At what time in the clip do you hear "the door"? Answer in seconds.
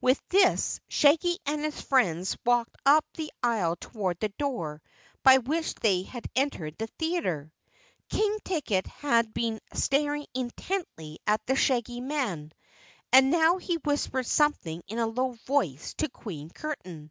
4.20-4.80